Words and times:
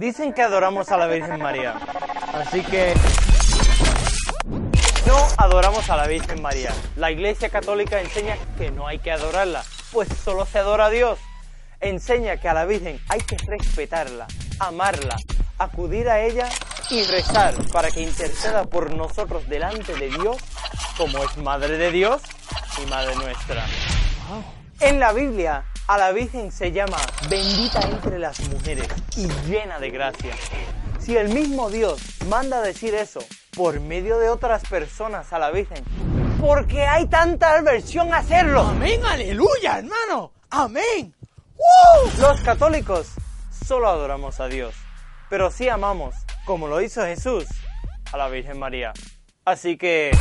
Dicen 0.00 0.32
que 0.32 0.40
adoramos 0.40 0.90
a 0.92 0.96
la 0.96 1.06
Virgen 1.06 1.42
María. 1.42 1.74
Así 2.32 2.62
que 2.62 2.94
no 5.06 5.18
adoramos 5.36 5.90
a 5.90 5.96
la 5.98 6.06
Virgen 6.06 6.40
María. 6.40 6.72
La 6.96 7.10
Iglesia 7.10 7.50
Católica 7.50 8.00
enseña 8.00 8.38
que 8.56 8.70
no 8.70 8.86
hay 8.86 8.98
que 8.98 9.12
adorarla, 9.12 9.62
pues 9.92 10.08
solo 10.24 10.46
se 10.46 10.58
adora 10.58 10.86
a 10.86 10.88
Dios. 10.90 11.18
Enseña 11.80 12.38
que 12.38 12.48
a 12.48 12.54
la 12.54 12.64
Virgen 12.64 12.98
hay 13.10 13.20
que 13.20 13.36
respetarla, 13.46 14.26
amarla, 14.58 15.16
acudir 15.58 16.08
a 16.08 16.24
ella 16.24 16.48
y 16.88 17.04
rezar 17.04 17.52
para 17.70 17.90
que 17.90 18.00
interceda 18.00 18.64
por 18.64 18.94
nosotros 18.94 19.50
delante 19.50 19.94
de 19.94 20.08
Dios, 20.08 20.38
como 20.96 21.22
es 21.22 21.36
Madre 21.36 21.76
de 21.76 21.92
Dios 21.92 22.22
y 22.82 22.88
Madre 22.88 23.16
nuestra. 23.16 23.66
En 24.80 24.98
la 24.98 25.12
Biblia, 25.12 25.66
a 25.90 25.98
la 25.98 26.12
Virgen 26.12 26.52
se 26.52 26.70
llama 26.70 26.98
bendita 27.28 27.80
entre 27.80 28.20
las 28.20 28.38
mujeres 28.48 28.86
y 29.16 29.26
llena 29.48 29.80
de 29.80 29.90
gracia. 29.90 30.36
Si 31.00 31.16
el 31.16 31.30
mismo 31.30 31.68
Dios 31.68 32.00
manda 32.28 32.62
decir 32.62 32.94
eso 32.94 33.18
por 33.56 33.80
medio 33.80 34.20
de 34.20 34.28
otras 34.28 34.62
personas 34.68 35.32
a 35.32 35.40
la 35.40 35.50
Virgen, 35.50 35.82
¿por 36.40 36.68
qué 36.68 36.86
hay 36.86 37.06
tanta 37.06 37.58
aversión 37.58 38.14
a 38.14 38.18
hacerlo? 38.18 38.60
Amén, 38.60 39.04
aleluya, 39.04 39.78
hermano. 39.78 40.30
Amén. 40.50 41.12
Los 42.20 42.40
católicos 42.42 43.08
solo 43.66 43.88
adoramos 43.88 44.38
a 44.38 44.46
Dios, 44.46 44.76
pero 45.28 45.50
sí 45.50 45.68
amamos, 45.68 46.14
como 46.44 46.68
lo 46.68 46.80
hizo 46.80 47.02
Jesús, 47.02 47.46
a 48.12 48.16
la 48.16 48.28
Virgen 48.28 48.60
María. 48.60 48.92
Así 49.44 49.76
que 49.76 50.12